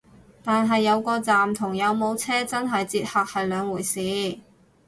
[0.43, 4.39] 但係有個站同有冇車真係載客係兩回事